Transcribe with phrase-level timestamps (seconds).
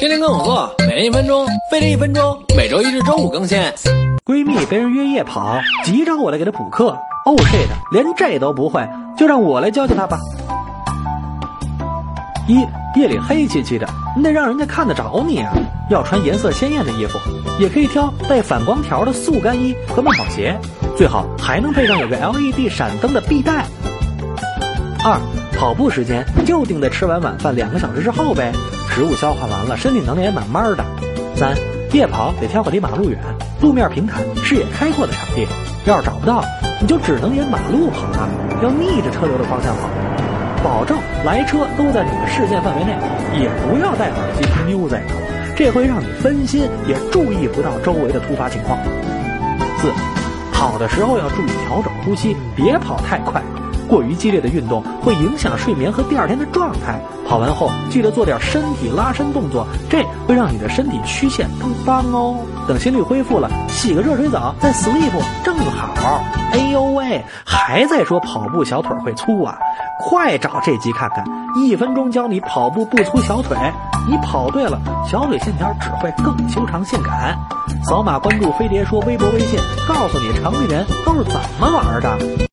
[0.00, 3.58] 天天跟我做，每天一分钟，飞了一分钟，每周一至周五更新。
[4.24, 6.96] 闺蜜被人约夜跑，急着我来给她补课。
[7.26, 10.18] Oh shit，连这都不会，就让我来教教她吧。
[12.48, 12.66] 一
[12.98, 13.86] 夜里黑漆漆的，
[14.16, 15.52] 你得让人家看得着你啊！
[15.90, 17.18] 要穿颜色鲜艳的衣服，
[17.58, 20.58] 也可以挑带反光条的速干衣和慢跑鞋，
[20.96, 23.66] 最好还能配上有个 LED 闪灯的臂带。
[25.02, 25.18] 二
[25.56, 28.52] 跑步时间就定在吃完晚饭两个小时之后呗，
[28.90, 30.84] 食物消化完了，身体能量也慢慢的。
[31.36, 31.56] 三
[31.92, 33.18] 夜跑得挑个离马路远、
[33.62, 35.46] 路面平坦、视野开阔的场地，
[35.86, 36.44] 要是找不到，
[36.82, 38.28] 你就只能沿马路跑了，
[38.62, 39.88] 要逆着车流的方向跑，
[40.62, 42.92] 保证来车都在你的视线范围内，
[43.40, 45.00] 也不要戴耳机听 music，
[45.56, 48.78] 这会让你分心，也注意不到周围的突发情况。
[49.78, 49.88] 四
[50.52, 53.42] 跑的时候要注意调整呼吸，别跑太快。
[53.90, 57.00] 过于激烈的运动会影响睡眠和第二天的状态。
[57.28, 62.36] 跑完后记得做点身体拉伸动作，这会让你的身体曲线更棒哦。
[62.66, 65.12] 等心率恢复了，洗个热水澡再 sleep
[65.44, 66.20] 正好。
[66.52, 69.56] 哎呦喂，还在说跑步小腿会粗啊？
[70.00, 71.24] 快找这集看看，
[71.62, 73.56] 一分钟教你跑步不粗小腿。
[74.08, 77.38] 你跑对了，小腿线条只会更修长性感。
[77.84, 82.48] 扫码关注飞碟说微博微信，告诉你城里人都是怎么玩的。